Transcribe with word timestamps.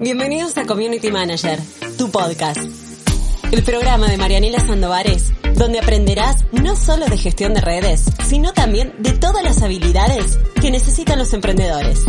Bienvenidos 0.00 0.56
a 0.56 0.64
Community 0.64 1.10
Manager, 1.10 1.58
tu 1.98 2.08
podcast. 2.12 2.60
El 3.50 3.64
programa 3.64 4.06
de 4.06 4.16
Marianela 4.16 4.60
Sandovares, 4.60 5.32
donde 5.56 5.80
aprenderás 5.80 6.44
no 6.52 6.76
solo 6.76 7.06
de 7.06 7.18
gestión 7.18 7.52
de 7.52 7.60
redes, 7.60 8.04
sino 8.24 8.52
también 8.52 8.94
de 9.00 9.10
todas 9.14 9.42
las 9.42 9.60
habilidades 9.60 10.38
que 10.60 10.70
necesitan 10.70 11.18
los 11.18 11.32
emprendedores. 11.32 12.04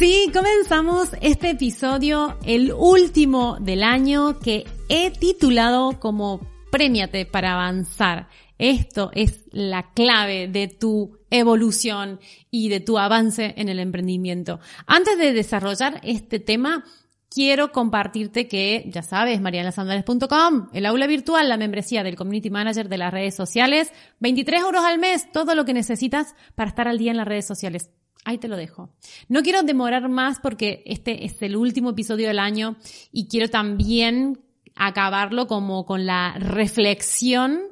Sí, 0.00 0.32
comenzamos 0.34 1.10
este 1.20 1.50
episodio, 1.50 2.36
el 2.44 2.72
último 2.72 3.58
del 3.60 3.84
año, 3.84 4.40
que 4.40 4.64
he 4.88 5.12
titulado 5.12 6.00
como 6.00 6.40
Premiate 6.72 7.24
para 7.24 7.52
avanzar. 7.52 8.28
Esto 8.62 9.10
es 9.12 9.46
la 9.50 9.90
clave 9.92 10.46
de 10.46 10.68
tu 10.68 11.18
evolución 11.30 12.20
y 12.48 12.68
de 12.68 12.78
tu 12.78 12.96
avance 12.96 13.54
en 13.56 13.68
el 13.68 13.80
emprendimiento. 13.80 14.60
Antes 14.86 15.18
de 15.18 15.32
desarrollar 15.32 16.00
este 16.04 16.38
tema, 16.38 16.84
quiero 17.28 17.72
compartirte 17.72 18.46
que, 18.46 18.84
ya 18.86 19.02
sabes, 19.02 19.40
marianasandales.com, 19.40 20.68
el 20.72 20.86
aula 20.86 21.08
virtual, 21.08 21.48
la 21.48 21.56
membresía 21.56 22.04
del 22.04 22.14
Community 22.14 22.50
Manager 22.50 22.88
de 22.88 22.98
las 22.98 23.12
redes 23.12 23.34
sociales, 23.34 23.90
23 24.20 24.60
euros 24.60 24.84
al 24.84 25.00
mes, 25.00 25.32
todo 25.32 25.56
lo 25.56 25.64
que 25.64 25.74
necesitas 25.74 26.36
para 26.54 26.70
estar 26.70 26.86
al 26.86 26.98
día 26.98 27.10
en 27.10 27.16
las 27.16 27.26
redes 27.26 27.48
sociales. 27.48 27.90
Ahí 28.24 28.38
te 28.38 28.46
lo 28.46 28.56
dejo. 28.56 28.90
No 29.28 29.42
quiero 29.42 29.64
demorar 29.64 30.08
más 30.08 30.38
porque 30.38 30.84
este 30.86 31.24
es 31.24 31.42
el 31.42 31.56
último 31.56 31.90
episodio 31.90 32.28
del 32.28 32.38
año 32.38 32.76
y 33.10 33.26
quiero 33.26 33.50
también 33.50 34.38
acabarlo 34.76 35.48
como 35.48 35.84
con 35.84 36.06
la 36.06 36.36
reflexión 36.38 37.71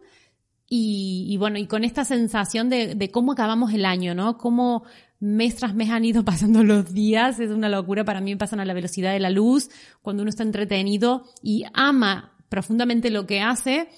y, 0.72 1.36
bueno, 1.36 1.58
y 1.58 1.66
con 1.66 1.82
esta 1.82 2.04
sensación 2.04 2.70
de, 2.70 2.94
de, 2.94 3.10
cómo 3.10 3.32
acabamos 3.32 3.72
el 3.74 3.84
año, 3.84 4.14
¿no? 4.14 4.38
Cómo 4.38 4.84
mes 5.18 5.56
tras 5.56 5.74
mes 5.74 5.90
han 5.90 6.04
ido 6.04 6.24
pasando 6.24 6.62
los 6.62 6.94
días, 6.94 7.40
es 7.40 7.50
una 7.50 7.68
locura, 7.68 8.04
para 8.04 8.20
mí 8.20 8.36
pasan 8.36 8.60
a 8.60 8.64
la 8.64 8.72
velocidad 8.72 9.12
de 9.12 9.18
la 9.18 9.30
luz, 9.30 9.68
cuando 10.00 10.22
uno 10.22 10.30
está 10.30 10.44
entretenido 10.44 11.24
y 11.42 11.64
ama 11.74 12.36
profundamente 12.48 13.10
lo 13.10 13.26
que 13.26 13.40
hace, 13.40 13.88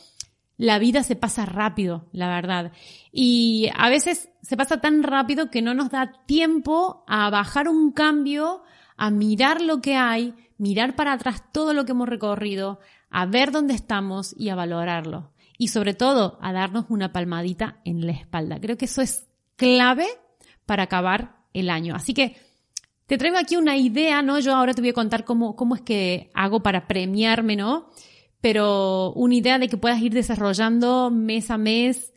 la 0.56 0.78
vida 0.78 1.02
se 1.02 1.14
pasa 1.14 1.44
rápido, 1.44 2.08
la 2.10 2.28
verdad. 2.28 2.72
Y 3.12 3.68
a 3.76 3.90
veces 3.90 4.30
se 4.40 4.56
pasa 4.56 4.80
tan 4.80 5.02
rápido 5.02 5.50
que 5.50 5.60
no 5.60 5.74
nos 5.74 5.90
da 5.90 6.24
tiempo 6.24 7.04
a 7.06 7.28
bajar 7.28 7.68
un 7.68 7.92
cambio, 7.92 8.62
a 8.96 9.10
mirar 9.10 9.60
lo 9.60 9.82
que 9.82 9.96
hay, 9.96 10.34
mirar 10.56 10.96
para 10.96 11.12
atrás 11.12 11.44
todo 11.52 11.74
lo 11.74 11.84
que 11.84 11.92
hemos 11.92 12.08
recorrido, 12.08 12.80
a 13.10 13.26
ver 13.26 13.52
dónde 13.52 13.74
estamos 13.74 14.34
y 14.38 14.48
a 14.48 14.54
valorarlo 14.54 15.31
y 15.62 15.68
sobre 15.68 15.94
todo 15.94 16.38
a 16.40 16.52
darnos 16.52 16.86
una 16.88 17.12
palmadita 17.12 17.78
en 17.84 18.04
la 18.04 18.10
espalda. 18.10 18.58
Creo 18.58 18.76
que 18.76 18.86
eso 18.86 19.00
es 19.00 19.28
clave 19.54 20.08
para 20.66 20.82
acabar 20.82 21.36
el 21.52 21.70
año. 21.70 21.94
Así 21.94 22.14
que 22.14 22.34
te 23.06 23.16
traigo 23.16 23.38
aquí 23.38 23.54
una 23.54 23.76
idea, 23.76 24.22
¿no? 24.22 24.40
Yo 24.40 24.56
ahora 24.56 24.74
te 24.74 24.80
voy 24.80 24.90
a 24.90 24.92
contar 24.92 25.24
cómo, 25.24 25.54
cómo 25.54 25.76
es 25.76 25.82
que 25.82 26.32
hago 26.34 26.64
para 26.64 26.88
premiarme, 26.88 27.54
¿no? 27.54 27.90
Pero 28.40 29.12
una 29.12 29.36
idea 29.36 29.60
de 29.60 29.68
que 29.68 29.76
puedas 29.76 30.02
ir 30.02 30.12
desarrollando 30.12 31.12
mes 31.12 31.48
a 31.48 31.58
mes 31.58 32.12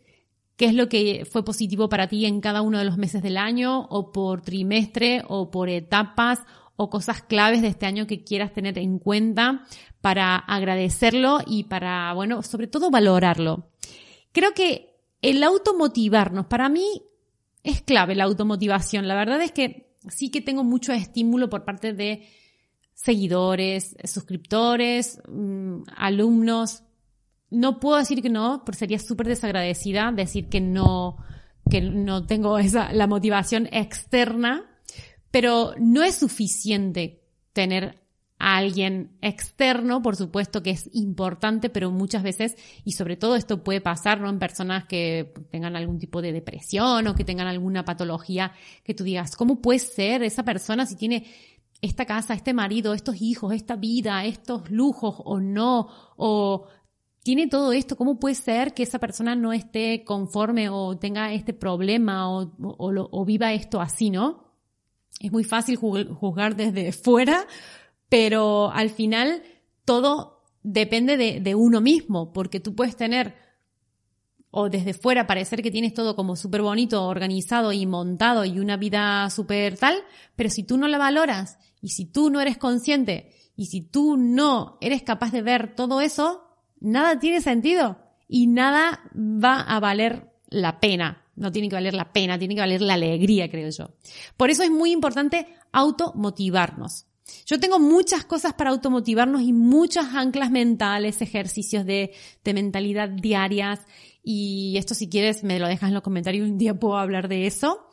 qué 0.58 0.66
es 0.66 0.73
lo 0.73 0.90
que 0.90 1.28
fue 1.32 1.46
positivo 1.46 1.88
para 1.88 2.08
ti 2.08 2.26
en 2.26 2.42
cada 2.42 2.64
uno 2.64 2.80
de 2.80 2.86
los 2.86 2.98
meses 2.98 3.22
del 3.22 3.38
año 3.38 3.82
o 3.92 4.12
por 4.12 4.42
trimestre 4.42 5.23
o 5.28 5.52
por 5.52 5.70
etapas 5.70 6.40
o 6.78 6.90
cosas 6.90 7.22
claves 7.22 7.62
de 7.62 7.68
este 7.68 7.86
año 7.86 8.08
que 8.08 8.23
quieras 8.23 8.54
tener 8.54 8.80
en 8.80 8.98
cuenta 8.98 9.66
para 10.06 10.36
agradecerlo 10.36 11.39
y 11.48 11.64
para, 11.64 12.14
bueno, 12.14 12.44
sobre 12.44 12.67
todo 12.67 12.92
valorarlo. 12.92 13.72
Creo 14.31 14.53
que 14.53 15.00
el 15.23 15.42
automotivarnos, 15.42 16.45
para 16.45 16.70
mí 16.70 17.02
es 17.64 17.81
clave 17.81 18.14
la 18.14 18.26
automotivación. 18.26 19.08
La 19.08 19.16
verdad 19.16 19.42
es 19.42 19.52
que 19.52 19.95
sí 20.08 20.30
que 20.30 20.42
tengo 20.42 20.64
mucho 20.64 20.94
estímulo 20.94 21.50
por 21.50 21.66
parte 21.66 21.94
de 21.94 22.30
seguidores, 22.94 23.98
suscriptores, 24.03 25.23
mm, 25.28 25.81
alumnos. 25.98 26.83
No 27.50 27.80
puedo 27.80 27.98
decir 27.98 28.22
que 28.22 28.30
no, 28.30 28.61
porque 28.64 28.77
sería 28.77 28.99
súper 28.99 29.27
desagradecida 29.27 30.11
decir 30.11 30.49
que 30.49 30.61
no, 30.61 31.17
que 31.67 31.82
no 31.82 32.27
tengo 32.27 32.60
esa, 32.60 32.93
la 32.93 33.08
motivación 33.08 33.67
externa 33.72 34.70
pero 35.32 35.73
no 35.77 36.02
es 36.02 36.16
suficiente 36.16 37.26
tener 37.52 38.05
a 38.38 38.58
alguien 38.58 39.18
externo, 39.22 40.02
por 40.02 40.16
supuesto 40.16 40.62
que 40.62 40.72
es 40.72 40.90
importante, 40.94 41.70
pero 41.70 41.92
muchas 41.92 42.22
veces, 42.22 42.58
y 42.84 42.92
sobre 42.92 43.16
todo 43.16 43.36
esto 43.36 43.64
puede 43.64 43.82
pasar, 43.82 44.20
¿no? 44.20 44.30
En 44.30 44.40
personas 44.40 44.86
que 44.86 45.34
tengan 45.52 45.76
algún 45.76 46.00
tipo 46.00 46.22
de 46.22 46.34
depresión 46.34 47.08
o 47.08 47.16
que 47.16 47.23
tengan 47.23 47.48
alguna 47.48 47.86
patología, 47.86 48.52
que 48.84 48.94
tú 48.94 49.04
digas, 49.04 49.36
¿cómo 49.36 49.62
puede 49.62 49.80
ser 49.80 50.22
esa 50.23 50.44
persona 50.44 50.86
si 50.86 50.96
tiene 50.96 51.26
esta 51.82 52.06
casa, 52.06 52.34
este 52.34 52.54
marido, 52.54 52.94
estos 52.94 53.22
hijos, 53.22 53.54
esta 53.54 53.78
vida, 53.78 54.26
estos 54.26 54.70
lujos 54.70 55.16
o 55.23 55.40
no? 55.40 55.88
O 56.17 56.67
tiene 57.23 57.48
todo 57.48 57.72
esto, 57.72 57.96
¿cómo 57.96 58.20
puede 58.20 58.36
ser 58.36 58.76
que 58.76 58.84
esa 58.84 59.00
persona 59.00 59.36
no 59.36 59.54
esté 59.54 60.04
conforme 60.04 60.70
o 60.70 60.98
tenga 60.98 61.34
este 61.34 61.54
problema 61.54 62.30
o, 62.30 62.52
o, 62.60 63.26
viva 63.26 63.52
esto 63.54 63.82
así, 63.82 64.12
¿no? 64.12 64.44
Es 65.20 65.32
muy 65.32 65.44
fácil 65.44 65.78
juzgar 65.78 66.56
desde 66.56 66.92
fuera, 66.92 67.48
pero 68.10 68.71
al 68.71 68.89
final 68.89 69.43
todo 69.83 70.43
depende 70.64 71.17
de, 71.17 71.55
uno 71.55 71.82
mismo, 71.82 72.33
porque 72.33 72.60
tú 72.60 72.76
puedes 72.76 72.95
tener 72.95 73.36
o 74.49 74.70
desde 74.70 74.93
fuera 74.93 75.27
parecer 75.27 75.61
que 75.61 75.70
tienes 75.70 75.93
todo 75.93 76.16
como 76.16 76.36
súper 76.38 76.61
bonito, 76.61 77.05
organizado 77.05 77.73
y 77.73 77.86
montado 77.86 78.45
y 78.45 78.60
una 78.60 78.77
vida 78.77 79.30
súper 79.30 79.77
tal, 79.77 79.95
pero 80.36 80.49
si 80.49 80.64
tú 80.64 80.77
no 80.77 80.88
la 80.88 80.98
valoras 80.98 81.60
y 81.82 81.89
si 81.89 82.05
tú 82.05 82.30
no 82.30 82.39
eres 82.39 82.58
consciente 82.58 83.32
y 83.58 83.66
si 83.66 83.82
tú 83.82 84.16
no 84.17 84.77
eres 84.80 85.04
capaz 85.04 85.32
de 85.32 85.42
ver 85.42 85.76
todo 85.76 85.99
eso, 85.99 86.45
nada 86.80 87.20
tiene 87.20 87.42
sentido 87.42 87.98
y 88.27 88.48
nada 88.48 89.02
va 89.14 89.60
a 89.60 89.80
valer 89.80 90.32
la 90.49 90.80
pena. 90.80 91.22
No 91.36 91.52
tiene 91.52 91.67
que 91.67 91.76
valer 91.76 91.93
la 91.93 92.14
pena, 92.14 92.39
tiene 92.39 92.55
que 92.55 92.61
valer 92.61 92.82
la 92.82 92.93
alegría, 92.93 93.49
creo 93.49 93.70
yo. 93.70 93.89
Por 94.37 94.49
eso 94.49 94.64
es 94.64 94.72
muy 94.72 94.92
importante 94.92 95.48
automotivarnos. 95.73 97.08
Yo 97.45 97.59
tengo 97.59 97.80
muchas 97.80 98.25
cosas 98.25 98.53
para 98.53 98.69
automotivarnos 98.71 99.41
y 99.41 99.53
muchas 99.53 100.13
anclas 100.13 100.52
mentales, 100.52 101.21
ejercicios 101.21 101.86
de, 101.86 102.13
mentalidad 102.43 103.09
diarias. 103.09 103.80
Y 104.23 104.75
esto 104.77 104.93
si 104.93 105.09
quieres 105.09 105.43
me 105.43 105.59
lo 105.59 105.67
dejas 105.67 105.89
en 105.89 105.93
los 105.93 106.03
comentarios, 106.03 106.49
un 106.49 106.58
día 106.58 106.80
puedo 106.80 106.97
hablar 106.97 107.27
de 107.27 107.47
eso. 107.47 107.87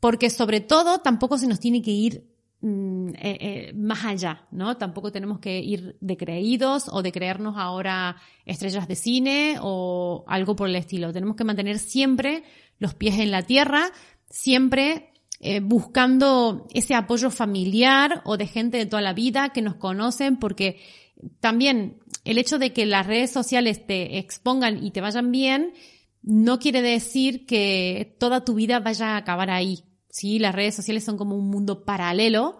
Porque 0.00 0.30
sobre 0.30 0.60
todo 0.60 0.98
tampoco 0.98 1.38
se 1.38 1.48
nos 1.48 1.60
tiene 1.60 1.82
que 1.82 1.90
ir 1.90 2.24
Mm, 2.60 3.10
eh, 3.10 3.38
eh, 3.40 3.72
más 3.74 4.04
allá, 4.04 4.48
¿no? 4.50 4.76
Tampoco 4.76 5.12
tenemos 5.12 5.38
que 5.38 5.60
ir 5.60 5.96
de 6.00 6.16
creídos 6.16 6.88
o 6.90 7.02
de 7.02 7.12
creernos 7.12 7.54
ahora 7.56 8.16
estrellas 8.46 8.88
de 8.88 8.96
cine 8.96 9.58
o 9.62 10.24
algo 10.26 10.56
por 10.56 10.68
el 10.68 10.74
estilo. 10.74 11.12
Tenemos 11.12 11.36
que 11.36 11.44
mantener 11.44 11.78
siempre 11.78 12.42
los 12.80 12.94
pies 12.94 13.20
en 13.20 13.30
la 13.30 13.42
tierra, 13.42 13.92
siempre 14.28 15.12
eh, 15.40 15.60
buscando 15.60 16.66
ese 16.74 16.94
apoyo 16.94 17.30
familiar 17.30 18.22
o 18.24 18.36
de 18.36 18.46
gente 18.46 18.76
de 18.76 18.86
toda 18.86 19.02
la 19.02 19.12
vida 19.12 19.50
que 19.50 19.62
nos 19.62 19.76
conocen, 19.76 20.36
porque 20.36 20.80
también 21.40 21.98
el 22.24 22.38
hecho 22.38 22.58
de 22.58 22.72
que 22.72 22.86
las 22.86 23.06
redes 23.06 23.30
sociales 23.30 23.86
te 23.86 24.18
expongan 24.18 24.84
y 24.84 24.90
te 24.90 25.00
vayan 25.00 25.30
bien, 25.30 25.74
no 26.22 26.58
quiere 26.58 26.82
decir 26.82 27.46
que 27.46 28.16
toda 28.18 28.44
tu 28.44 28.54
vida 28.54 28.80
vaya 28.80 29.14
a 29.14 29.16
acabar 29.16 29.50
ahí. 29.50 29.84
Sí, 30.10 30.38
las 30.38 30.54
redes 30.54 30.74
sociales 30.74 31.04
son 31.04 31.16
como 31.16 31.36
un 31.36 31.48
mundo 31.48 31.84
paralelo, 31.84 32.58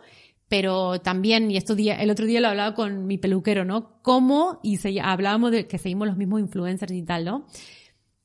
pero 0.48 1.00
también, 1.00 1.50
y 1.50 1.56
esto 1.56 1.74
día, 1.74 1.96
el 1.96 2.10
otro 2.10 2.26
día 2.26 2.40
lo 2.40 2.48
hablaba 2.48 2.74
con 2.74 3.06
mi 3.06 3.18
peluquero, 3.18 3.64
¿no? 3.64 4.00
Cómo, 4.02 4.60
y 4.62 4.76
se, 4.76 5.00
hablábamos 5.00 5.50
de 5.50 5.66
que 5.66 5.78
seguimos 5.78 6.08
los 6.08 6.16
mismos 6.16 6.40
influencers 6.40 6.92
y 6.92 7.02
tal, 7.02 7.24
¿no? 7.24 7.46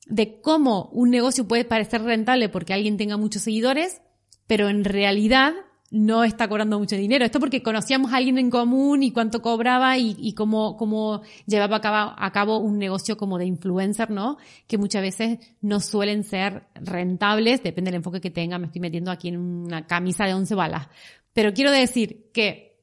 De 0.06 0.40
cómo 0.40 0.90
un 0.92 1.10
negocio 1.10 1.48
puede 1.48 1.64
parecer 1.64 2.02
rentable 2.02 2.48
porque 2.48 2.72
alguien 2.72 2.96
tenga 2.96 3.16
muchos 3.16 3.42
seguidores, 3.42 4.00
pero 4.46 4.68
en 4.68 4.84
realidad 4.84 5.54
no 5.90 6.24
está 6.24 6.48
cobrando 6.48 6.78
mucho 6.78 6.96
dinero. 6.96 7.24
Esto 7.24 7.38
porque 7.38 7.62
conocíamos 7.62 8.12
a 8.12 8.16
alguien 8.16 8.36
en 8.38 8.50
común 8.50 9.04
y 9.04 9.12
cuánto 9.12 9.40
cobraba 9.40 9.96
y, 9.96 10.34
cómo, 10.34 10.76
cómo 10.76 11.22
llevaba 11.46 11.76
a 11.76 11.80
cabo, 11.80 12.14
a 12.18 12.32
cabo, 12.32 12.58
un 12.58 12.78
negocio 12.78 13.16
como 13.16 13.38
de 13.38 13.46
influencer, 13.46 14.10
¿no? 14.10 14.36
Que 14.66 14.76
muchas 14.76 15.02
veces 15.02 15.38
no 15.60 15.78
suelen 15.78 16.24
ser 16.24 16.64
rentables, 16.74 17.62
depende 17.62 17.92
del 17.92 17.98
enfoque 17.98 18.20
que 18.20 18.32
tenga. 18.32 18.58
Me 18.58 18.66
estoy 18.66 18.80
metiendo 18.80 19.12
aquí 19.12 19.28
en 19.28 19.38
una 19.38 19.86
camisa 19.86 20.24
de 20.24 20.34
once 20.34 20.56
balas. 20.56 20.88
Pero 21.32 21.54
quiero 21.54 21.70
decir 21.70 22.30
que 22.32 22.80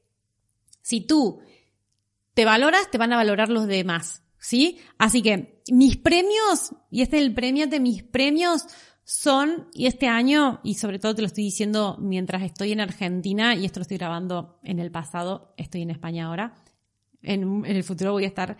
si 0.80 1.02
tú 1.02 1.40
te 2.32 2.46
valoras, 2.46 2.90
te 2.90 2.96
van 2.96 3.12
a 3.12 3.16
valorar 3.16 3.50
los 3.50 3.66
demás, 3.66 4.22
¿sí? 4.38 4.78
Así 4.96 5.20
que 5.20 5.62
mis 5.70 5.98
premios, 5.98 6.74
y 6.90 7.02
este 7.02 7.18
es 7.18 7.24
el 7.24 7.34
premio 7.34 7.66
de 7.66 7.78
mis 7.78 8.02
premios, 8.02 8.64
son, 9.04 9.68
y 9.74 9.86
este 9.86 10.08
año, 10.08 10.60
y 10.62 10.74
sobre 10.74 10.98
todo 10.98 11.14
te 11.14 11.22
lo 11.22 11.26
estoy 11.26 11.44
diciendo 11.44 11.96
mientras 12.00 12.42
estoy 12.42 12.72
en 12.72 12.80
Argentina, 12.80 13.54
y 13.54 13.64
esto 13.64 13.80
lo 13.80 13.82
estoy 13.82 13.98
grabando 13.98 14.58
en 14.62 14.78
el 14.78 14.90
pasado, 14.90 15.54
estoy 15.56 15.82
en 15.82 15.90
España 15.90 16.26
ahora, 16.26 16.54
en, 17.22 17.64
el 17.64 17.84
futuro 17.84 18.12
voy 18.12 18.24
a 18.24 18.28
estar 18.28 18.56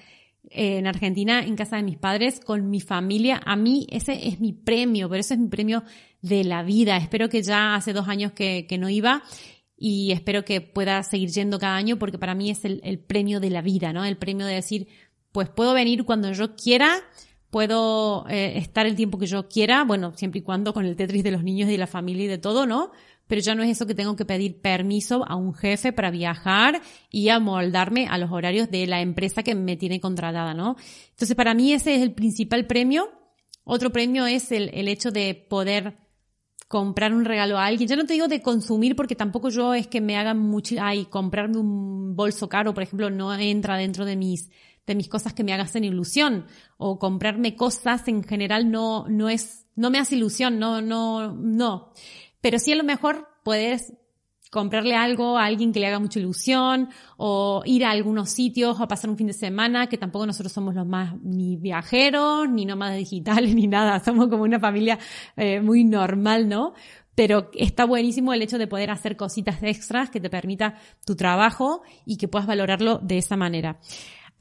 en 0.50 0.86
Argentina, 0.86 1.44
en 1.44 1.56
casa 1.56 1.76
de 1.76 1.82
mis 1.82 1.98
padres, 1.98 2.40
con 2.40 2.68
mi 2.68 2.80
familia. 2.80 3.40
A 3.44 3.56
mí 3.56 3.86
ese 3.90 4.28
es 4.28 4.40
mi 4.40 4.52
premio, 4.52 5.08
pero 5.08 5.20
ese 5.20 5.34
es 5.34 5.40
mi 5.40 5.48
premio 5.48 5.84
de 6.20 6.44
la 6.44 6.62
vida. 6.62 6.96
Espero 6.96 7.28
que 7.28 7.42
ya 7.42 7.74
hace 7.74 7.92
dos 7.92 8.08
años 8.08 8.32
que, 8.32 8.66
no 8.78 8.88
iba 8.88 9.22
y 9.76 10.12
espero 10.12 10.44
que 10.44 10.60
pueda 10.60 11.02
seguir 11.02 11.30
yendo 11.30 11.58
cada 11.58 11.76
año 11.76 11.98
porque 11.98 12.18
para 12.18 12.34
mí 12.34 12.50
es 12.50 12.64
el 12.64 12.98
premio 12.98 13.40
de 13.40 13.50
la 13.50 13.62
vida, 13.62 13.92
¿no? 13.92 14.04
El 14.04 14.16
premio 14.16 14.46
de 14.46 14.54
decir, 14.54 14.88
pues 15.32 15.48
puedo 15.48 15.74
venir 15.74 16.04
cuando 16.04 16.30
yo 16.32 16.54
quiera, 16.54 16.98
puedo 17.52 18.26
eh, 18.30 18.54
estar 18.56 18.86
el 18.86 18.96
tiempo 18.96 19.18
que 19.18 19.26
yo 19.26 19.46
quiera, 19.46 19.84
bueno, 19.84 20.14
siempre 20.16 20.38
y 20.40 20.42
cuando 20.42 20.72
con 20.72 20.86
el 20.86 20.96
Tetris 20.96 21.22
de 21.22 21.30
los 21.30 21.44
niños 21.44 21.68
y 21.68 21.72
de 21.72 21.78
la 21.78 21.86
familia 21.86 22.24
y 22.24 22.26
de 22.26 22.38
todo, 22.38 22.64
¿no? 22.64 22.92
Pero 23.26 23.42
ya 23.42 23.54
no 23.54 23.62
es 23.62 23.68
eso 23.68 23.86
que 23.86 23.94
tengo 23.94 24.16
que 24.16 24.24
pedir 24.24 24.62
permiso 24.62 25.22
a 25.28 25.36
un 25.36 25.52
jefe 25.52 25.92
para 25.92 26.10
viajar 26.10 26.80
y 27.10 27.28
amoldarme 27.28 28.06
a 28.08 28.16
los 28.16 28.32
horarios 28.32 28.70
de 28.70 28.86
la 28.86 29.02
empresa 29.02 29.42
que 29.42 29.54
me 29.54 29.76
tiene 29.76 30.00
contratada, 30.00 30.54
¿no? 30.54 30.76
Entonces, 31.10 31.36
para 31.36 31.52
mí 31.52 31.74
ese 31.74 31.94
es 31.94 32.00
el 32.00 32.14
principal 32.14 32.66
premio. 32.66 33.10
Otro 33.64 33.92
premio 33.92 34.24
es 34.24 34.50
el, 34.50 34.70
el 34.72 34.88
hecho 34.88 35.10
de 35.10 35.34
poder 35.34 35.98
comprar 36.68 37.12
un 37.12 37.26
regalo 37.26 37.58
a 37.58 37.66
alguien. 37.66 37.86
Ya 37.86 37.96
no 37.96 38.06
te 38.06 38.14
digo 38.14 38.28
de 38.28 38.40
consumir 38.40 38.96
porque 38.96 39.14
tampoco 39.14 39.50
yo 39.50 39.74
es 39.74 39.88
que 39.88 40.00
me 40.00 40.16
hagan 40.16 40.38
mucho, 40.38 40.76
ay, 40.80 41.04
comprarme 41.04 41.58
un 41.58 42.16
bolso 42.16 42.48
caro, 42.48 42.72
por 42.72 42.82
ejemplo, 42.82 43.10
no 43.10 43.34
entra 43.34 43.76
dentro 43.76 44.06
de 44.06 44.16
mis, 44.16 44.50
de 44.86 44.94
mis 44.94 45.08
cosas 45.08 45.32
que 45.32 45.44
me 45.44 45.52
hagan 45.52 45.84
ilusión. 45.84 46.46
O 46.76 46.98
comprarme 46.98 47.56
cosas 47.56 48.06
en 48.08 48.22
general 48.22 48.70
no, 48.70 49.06
no 49.08 49.28
es, 49.28 49.66
no 49.76 49.90
me 49.90 49.98
hace 49.98 50.16
ilusión, 50.16 50.58
no, 50.58 50.80
no, 50.80 51.32
no. 51.32 51.92
Pero 52.40 52.58
sí 52.58 52.72
a 52.72 52.76
lo 52.76 52.84
mejor 52.84 53.28
puedes 53.44 53.92
comprarle 54.52 54.94
algo 54.94 55.38
a 55.38 55.46
alguien 55.46 55.72
que 55.72 55.80
le 55.80 55.86
haga 55.86 55.98
mucha 55.98 56.18
ilusión 56.18 56.90
o 57.16 57.62
ir 57.64 57.86
a 57.86 57.90
algunos 57.90 58.28
sitios 58.28 58.78
o 58.78 58.86
pasar 58.86 59.08
un 59.08 59.16
fin 59.16 59.28
de 59.28 59.32
semana, 59.32 59.86
que 59.86 59.96
tampoco 59.96 60.26
nosotros 60.26 60.52
somos 60.52 60.74
los 60.74 60.86
más 60.86 61.14
ni 61.22 61.56
viajeros, 61.56 62.50
ni 62.50 62.66
nómadas 62.66 62.98
digitales, 62.98 63.54
ni 63.54 63.66
nada, 63.66 63.98
somos 64.04 64.28
como 64.28 64.42
una 64.42 64.60
familia 64.60 64.98
eh, 65.36 65.62
muy 65.62 65.84
normal, 65.84 66.50
¿no? 66.50 66.74
Pero 67.14 67.50
está 67.54 67.86
buenísimo 67.86 68.34
el 68.34 68.42
hecho 68.42 68.58
de 68.58 68.66
poder 68.66 68.90
hacer 68.90 69.16
cositas 69.16 69.62
extras 69.62 70.10
que 70.10 70.20
te 70.20 70.28
permita 70.28 70.74
tu 71.06 71.16
trabajo 71.16 71.82
y 72.04 72.18
que 72.18 72.28
puedas 72.28 72.46
valorarlo 72.46 72.98
de 72.98 73.18
esa 73.18 73.38
manera. 73.38 73.80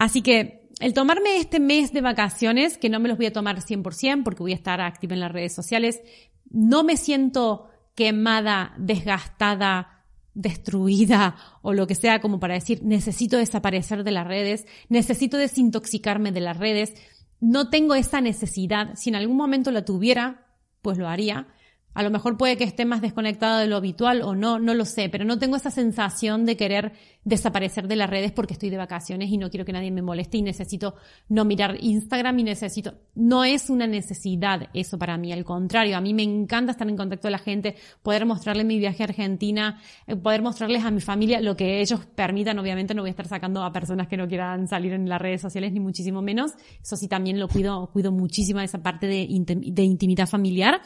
Así 0.02 0.24
que 0.24 0.68
el 0.80 0.96
tomarme 0.96 1.38
este 1.38 1.60
mes 1.60 1.94
de 1.94 2.02
vacaciones, 2.02 2.80
que 2.80 2.90
no 2.90 3.00
me 3.00 3.08
los 3.08 3.20
voy 3.20 3.28
a 3.28 3.34
tomar 3.34 3.60
100% 3.60 4.24
porque 4.24 4.42
voy 4.42 4.52
a 4.52 4.56
estar 4.56 4.82
activa 4.82 5.14
en 5.14 5.20
las 5.20 5.32
redes 5.32 5.54
sociales, 5.54 6.02
no 6.50 6.84
me 6.84 6.98
siento 6.98 7.70
quemada, 7.94 8.74
desgastada, 8.80 10.04
destruida 10.34 11.36
o 11.62 11.74
lo 11.74 11.86
que 11.86 11.94
sea 11.94 12.20
como 12.20 12.40
para 12.40 12.56
decir 12.56 12.82
necesito 12.84 13.38
desaparecer 13.38 14.04
de 14.04 14.10
las 14.10 14.26
redes, 14.26 14.66
necesito 14.90 15.38
desintoxicarme 15.38 16.32
de 16.32 16.42
las 16.42 16.58
redes, 16.58 16.96
no 17.40 17.70
tengo 17.70 17.94
esa 17.94 18.22
necesidad, 18.22 18.96
si 18.96 19.12
en 19.12 19.18
algún 19.18 19.38
momento 19.38 19.70
la 19.70 19.86
tuviera, 19.86 20.48
pues 20.82 20.98
lo 20.98 21.08
haría, 21.08 21.46
a 21.94 22.04
lo 22.04 22.10
mejor 22.10 22.38
puede 22.38 22.58
que 22.58 22.64
esté 22.64 22.86
más 22.86 23.02
desconectada 23.02 23.60
de 23.60 23.68
lo 23.68 23.76
habitual 23.76 24.22
o 24.22 24.36
no, 24.36 24.60
no 24.60 24.74
lo 24.74 24.86
sé, 24.86 25.10
pero 25.10 25.26
no 25.26 25.38
tengo 25.38 25.56
esa 25.56 25.72
sensación 25.72 26.46
de 26.46 26.56
querer 26.56 26.94
desaparecer 27.24 27.88
de 27.88 27.96
las 27.96 28.10
redes 28.10 28.32
porque 28.32 28.54
estoy 28.54 28.70
de 28.70 28.78
vacaciones 28.78 29.30
y 29.30 29.38
no 29.38 29.50
quiero 29.50 29.66
que 29.66 29.74
nadie 29.74 29.92
me 29.92 30.02
moleste 30.02 30.38
y 30.38 30.42
necesito 30.42 30.96
no 31.30 31.46
mirar 31.46 31.78
Instagram 31.80 32.40
y 32.40 32.44
necesito, 32.44 32.96
no 33.16 33.44
es 33.44 33.70
una 33.70 33.88
necesidad 33.88 34.70
eso 34.74 34.98
para 34.98 35.18
mí, 35.18 35.32
al 35.32 35.44
contrario, 35.44 35.98
a 35.98 36.02
mí 36.02 36.14
me 36.14 36.24
encanta 36.24 36.72
estar 36.72 36.88
en 36.88 36.98
contacto 36.98 37.24
con 37.24 37.32
la 37.32 37.38
gente, 37.38 37.76
poder 38.02 38.26
mostrarles 38.26 38.66
mi 38.66 38.80
viaje 38.80 39.04
a 39.04 39.08
Argentina, 39.08 39.80
eh, 40.08 40.16
poder 40.16 40.42
mostrarles 40.42 40.84
a 40.84 40.92
mi 40.92 41.02
familia 41.02 41.42
lo 41.42 41.56
que 41.56 41.82
ellos 41.82 42.06
permitan, 42.16 42.58
obviamente 42.58 42.94
no 42.94 43.02
voy 43.02 43.10
a 43.10 43.12
estar 43.12 43.28
sacando 43.28 43.64
a 43.64 43.72
personas 43.72 44.08
que 44.08 44.18
no 44.18 44.28
quieran 44.28 44.68
salir 44.68 44.94
en 44.94 45.08
las 45.08 45.22
redes 45.22 45.42
sociales 45.42 45.72
ni 45.74 45.80
muchísimo 45.80 46.22
menos, 46.22 46.54
eso 46.82 46.96
sí 46.96 47.08
también 47.08 47.40
lo 47.40 47.48
cuido, 47.48 47.90
cuido 47.92 48.12
muchísimo 48.12 48.60
esa 48.62 48.82
parte 48.82 49.08
de 49.08 49.84
intimidad 49.84 50.28
familiar. 50.28 50.82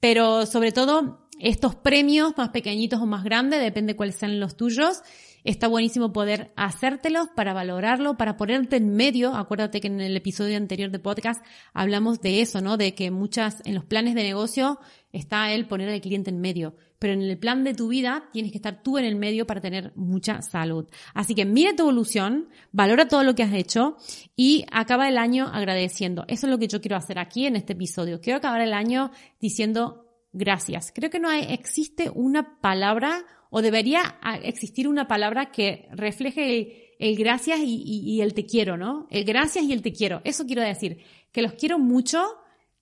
Pero 0.00 0.46
sobre 0.46 0.72
todo, 0.72 1.28
estos 1.38 1.74
premios 1.74 2.34
más 2.36 2.50
pequeñitos 2.50 3.00
o 3.00 3.06
más 3.06 3.24
grandes, 3.24 3.60
depende 3.60 3.96
cuáles 3.96 4.16
sean 4.16 4.40
los 4.40 4.56
tuyos, 4.56 5.02
está 5.44 5.68
buenísimo 5.68 6.12
poder 6.12 6.52
hacértelos 6.56 7.28
para 7.34 7.52
valorarlo, 7.52 8.16
para 8.16 8.36
ponerte 8.36 8.76
en 8.76 8.94
medio. 8.94 9.34
Acuérdate 9.34 9.80
que 9.80 9.88
en 9.88 10.00
el 10.00 10.16
episodio 10.16 10.56
anterior 10.56 10.90
de 10.90 10.98
podcast 10.98 11.44
hablamos 11.72 12.20
de 12.20 12.40
eso, 12.40 12.60
¿no? 12.60 12.76
De 12.76 12.94
que 12.94 13.10
muchas, 13.10 13.62
en 13.64 13.74
los 13.74 13.84
planes 13.84 14.14
de 14.14 14.22
negocio 14.22 14.78
está 15.12 15.52
el 15.52 15.66
poner 15.66 15.88
al 15.88 16.00
cliente 16.00 16.30
en 16.30 16.40
medio. 16.40 16.74
Pero 16.98 17.12
en 17.12 17.22
el 17.22 17.38
plan 17.38 17.64
de 17.64 17.74
tu 17.74 17.88
vida 17.88 18.28
tienes 18.32 18.50
que 18.50 18.58
estar 18.58 18.82
tú 18.82 18.98
en 18.98 19.04
el 19.04 19.16
medio 19.16 19.46
para 19.46 19.60
tener 19.60 19.92
mucha 19.94 20.42
salud. 20.42 20.86
Así 21.14 21.34
que 21.34 21.44
mira 21.44 21.76
tu 21.76 21.84
evolución, 21.84 22.48
valora 22.72 23.06
todo 23.06 23.22
lo 23.22 23.34
que 23.34 23.44
has 23.44 23.52
hecho 23.52 23.96
y 24.34 24.64
acaba 24.72 25.08
el 25.08 25.18
año 25.18 25.48
agradeciendo. 25.52 26.24
Eso 26.28 26.46
es 26.46 26.50
lo 26.50 26.58
que 26.58 26.68
yo 26.68 26.80
quiero 26.80 26.96
hacer 26.96 27.18
aquí 27.18 27.46
en 27.46 27.56
este 27.56 27.74
episodio. 27.74 28.20
Quiero 28.20 28.38
acabar 28.38 28.60
el 28.60 28.72
año 28.72 29.10
diciendo 29.40 30.06
gracias. 30.32 30.92
Creo 30.94 31.10
que 31.10 31.20
no 31.20 31.30
existe 31.30 32.10
una 32.10 32.60
palabra 32.60 33.24
o 33.50 33.62
debería 33.62 34.18
existir 34.42 34.88
una 34.88 35.08
palabra 35.08 35.50
que 35.50 35.88
refleje 35.92 36.96
el, 36.98 37.16
gracias 37.16 37.60
y, 37.60 37.82
y, 37.84 38.20
el 38.20 38.34
te 38.34 38.44
quiero, 38.44 38.76
¿no? 38.76 39.06
El 39.10 39.24
gracias 39.24 39.64
y 39.64 39.72
el 39.72 39.82
te 39.82 39.92
quiero. 39.92 40.20
Eso 40.24 40.46
quiero 40.46 40.62
decir, 40.62 40.98
que 41.32 41.42
los 41.42 41.52
quiero 41.52 41.78
mucho 41.78 42.22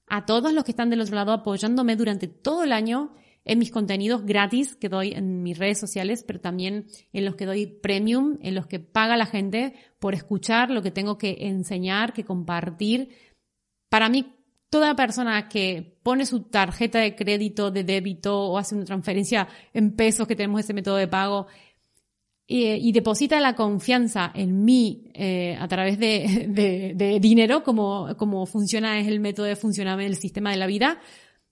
a 0.09 0.25
todos 0.25 0.53
los 0.53 0.65
que 0.65 0.73
están 0.73 0.91
del 0.91 1.01
otro 1.01 1.15
lado 1.15 1.33
apoyándome 1.33 1.97
durante 1.97 2.27
todo 2.27 2.65
el 2.65 2.73
año 2.73 3.13
en 3.47 3.59
mis 3.59 3.71
contenidos 3.71 4.27
gratis 4.27 4.77
que 4.77 4.89
doy 4.89 5.13
en 5.13 5.43
mis 5.43 5.57
redes 5.57 5.79
sociales, 5.79 6.25
pero 6.27 6.41
también 6.41 6.87
en 7.13 7.25
los 7.25 7.37
que 7.37 7.47
doy 7.47 7.67
premium, 7.67 8.39
en 8.43 8.55
los 8.55 8.67
que 8.67 8.81
paga 8.81 9.17
la 9.17 9.27
gente 9.27 9.75
por 9.99 10.15
escuchar 10.15 10.71
lo 10.71 10.83
que 10.83 10.91
tengo 10.91 11.17
que 11.17 11.37
enseñar, 11.41 12.13
que 12.13 12.25
compartir. 12.25 13.09
Para 13.89 14.09
mí, 14.09 14.35
toda 14.69 14.97
persona 14.97 15.49
que 15.49 15.97
pone 16.03 16.27
su 16.27 16.43
tarjeta 16.43 16.99
de 16.99 17.15
crédito, 17.15 17.71
de 17.71 17.85
débito 17.85 18.37
o 18.37 18.59
hace 18.59 18.75
una 18.75 18.85
transferencia 18.85 19.49
en 19.73 19.95
pesos 19.95 20.27
que 20.27 20.37
tenemos 20.37 20.61
ese 20.61 20.75
método 20.75 20.97
de 20.97 21.09
pago 21.09 21.47
y, 22.49 22.93
deposita 22.93 23.41
la 23.41 23.57
confianza 23.57 24.31
en 24.33 24.65
mí 24.65 25.11
eh, 25.15 25.57
a 25.59 25.67
través 25.67 25.99
de, 25.99 26.93
de, 26.95 27.21
dinero, 27.21 27.63
como, 27.63 28.17
como 28.17 28.47
funciona 28.47 28.99
es 28.99 29.09
el 29.09 29.21
método 29.21 29.47
de 29.47 29.57
funcionamiento 29.57 30.13
del 30.13 30.21
sistema 30.21 30.51
de 30.51 30.57
la 30.57 30.67
vida, 30.67 31.01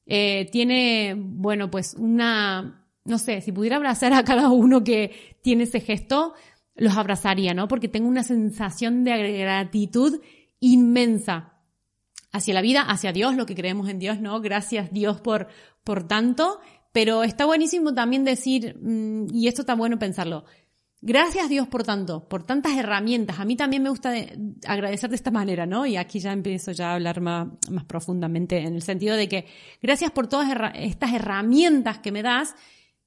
eh, 0.07 0.49
tiene, 0.51 1.15
bueno, 1.17 1.71
pues 1.71 1.95
una, 1.99 2.87
no 3.05 3.19
sé, 3.19 3.41
si 3.41 3.53
pudiera 3.53 3.77
abrazar 3.77 4.13
a 4.13 4.25
cada 4.25 4.51
uno 4.51 4.85
que 4.85 5.37
tiene 5.43 5.65
ese 5.65 5.81
gesto, 5.81 6.35
los 6.75 6.97
abrazaría, 6.97 7.55
¿no? 7.55 7.69
Porque 7.69 7.89
tengo 7.89 8.09
una 8.09 8.23
sensación 8.23 9.05
de 9.05 9.39
gratitud 9.39 10.21
inmensa 10.61 11.55
hacia 12.33 12.55
la 12.55 12.63
vida, 12.63 12.83
hacia 12.83 13.13
Dios, 13.13 13.37
lo 13.37 13.47
que 13.47 13.55
creemos 13.55 13.89
en 13.89 13.99
Dios, 13.99 14.21
¿no? 14.21 14.41
Gracias 14.41 14.93
Dios 14.93 15.21
por, 15.21 15.47
por 15.85 16.07
tanto. 16.09 16.61
Pero 16.93 17.25
está 17.25 17.45
buenísimo 17.45 17.93
también 17.93 18.25
decir, 18.25 18.77
mm, 18.81 19.27
y 19.35 19.49
esto 19.49 19.63
está 19.63 19.75
bueno 19.75 19.99
pensarlo, 19.99 20.45
Gracias 21.07 21.51
Dios 21.51 21.69
por 21.69 21.85
tanto, 21.85 22.27
por 22.27 22.45
tantas 22.45 22.79
herramientas. 22.79 23.39
A 23.39 23.45
mí 23.45 23.57
también 23.57 23.83
me 23.83 23.91
gusta 23.91 24.15
agradecer 24.67 25.11
de 25.11 25.17
esta 25.17 25.31
manera, 25.31 25.67
¿no? 25.67 25.85
Y 25.85 25.99
aquí 25.99 26.19
ya 26.19 26.33
empiezo 26.33 26.73
ya 26.73 26.93
a 26.93 26.95
hablar 26.95 27.21
más, 27.21 27.49
profundamente 27.87 28.61
en 28.61 28.75
el 28.75 28.81
sentido 28.81 29.15
de 29.15 29.29
que 29.29 29.45
gracias 29.83 30.11
por 30.13 30.29
todas 30.29 30.49
estas 30.77 31.13
herramientas 31.13 31.99
que 31.99 32.11
me 32.11 32.23
das 32.23 32.55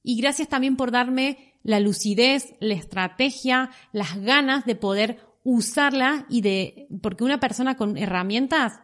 y 0.04 0.20
gracias 0.20 0.46
también 0.46 0.76
por 0.76 0.92
darme 0.92 1.56
la 1.64 1.80
lucidez, 1.80 2.54
la 2.60 2.74
estrategia, 2.74 3.70
las 3.90 4.16
ganas 4.20 4.64
de 4.64 4.76
poder 4.76 5.18
usarla 5.42 6.24
y 6.28 6.42
de, 6.42 6.86
porque 7.02 7.24
una 7.24 7.40
persona 7.40 7.76
con 7.76 7.96
herramientas 7.96 8.78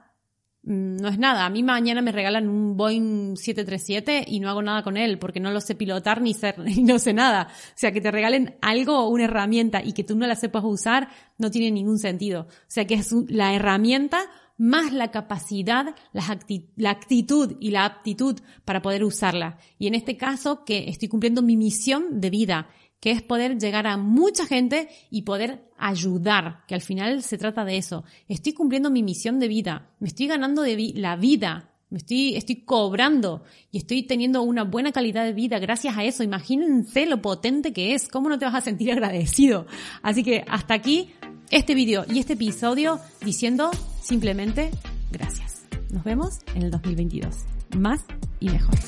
no 0.67 1.09
es 1.09 1.19
nada. 1.19 1.45
A 1.45 1.51
mí 1.51 1.63
mañana 1.63 2.03
me 2.03 2.13
regalan 2.13 2.49
un 2.49 2.77
Boeing 2.77 3.37
737 3.37 4.25
y 4.27 4.41
no 4.41 4.49
hago 4.49 4.63
nada 4.63 4.83
con 4.83 4.97
él 4.97 5.19
porque 5.19 5.41
no 5.41 5.51
lo 5.51 5.61
sé 5.61 5.75
pilotar 5.75 6.21
ni, 6.21 6.35
ser, 6.35 6.57
no 6.83 6.99
sé 6.99 7.13
nada. 7.13 7.49
O 7.51 7.73
sea, 7.75 7.93
que 7.93 8.01
te 8.01 8.11
regalen 8.11 8.57
algo 8.63 8.99
o 8.99 9.09
una 9.09 9.25
herramienta 9.25 9.83
y 9.85 9.93
que 9.93 10.05
tú 10.05 10.17
no 10.17 10.27
la 10.27 10.37
sepas 10.37 10.65
usar 10.65 11.09
no 11.39 11.51
tiene 11.51 11.71
ningún 11.71 11.99
sentido. 11.99 12.43
O 12.43 12.69
sea, 12.69 12.87
que 12.87 12.95
es 12.95 13.13
la 13.29 13.55
herramienta 13.55 14.21
más 14.57 14.93
la 14.93 15.11
capacidad, 15.11 15.95
la, 16.13 16.91
actitud 16.91 17.57
y 17.61 17.71
la 17.71 17.85
aptitud 17.85 18.41
para 18.65 18.83
poder 18.83 19.05
usarla. 19.05 19.59
Y 19.79 19.89
en 19.89 19.95
este 19.95 20.17
caso, 20.17 20.65
que 20.65 20.89
estoy 20.89 21.09
cumpliendo 21.09 21.43
mi 21.43 21.57
misión 21.57 22.21
de 22.21 22.31
vida 22.31 22.69
que 23.05 23.11
es 23.11 23.21
poder 23.21 23.59
llegar 23.59 23.87
a 23.87 23.99
mucha 23.99 24.47
gente 24.47 24.89
y 25.11 25.23
poder 25.23 25.69
ayudar, 25.77 26.65
que 26.67 26.75
al 26.75 26.81
final 26.81 27.23
se 27.23 27.37
trata 27.37 27.63
de 27.67 27.77
eso. 27.77 28.03
Estoy 28.29 28.55
cumpliendo 28.55 28.89
mi 28.89 29.03
misión 29.03 29.39
de 29.39 29.47
vida, 29.47 29.91
me 30.01 30.09
estoy 30.09 30.27
ganando 30.27 30.63
de 30.63 30.93
la 30.95 31.15
vida, 31.15 31.69
me 31.91 31.99
estoy, 31.99 32.35
estoy 32.35 32.63
cobrando 32.63 33.43
y 33.71 33.77
estoy 33.77 34.05
teniendo 34.05 34.41
una 34.41 34.65
buena 34.65 34.91
calidad 34.91 35.27
de 35.27 35.35
vida 35.35 35.59
gracias 35.59 35.99
a 35.99 36.03
eso. 36.03 36.23
Imagínense 36.23 37.05
lo 37.05 37.21
potente 37.21 37.75
que 37.75 37.93
es, 37.93 38.09
cómo 38.09 38.31
no 38.31 38.39
te 38.39 38.47
vas 38.47 38.55
a 38.55 38.63
sentir 38.63 38.91
agradecido. 38.93 39.67
Así 40.01 40.25
que 40.25 40.43
hasta 40.49 40.73
aquí 40.73 41.11
este 41.51 41.75
video 41.75 42.07
y 42.11 42.21
este 42.21 42.33
episodio 42.33 43.01
diciendo 43.23 43.71
simplemente 44.03 44.71
gracias. 45.13 45.67
Nos 45.91 46.05
vemos 46.05 46.39
en 46.55 46.63
el 46.63 46.71
2022. 46.71 47.37
Más 47.77 48.01
y 48.41 48.49
mejor. 48.49 48.79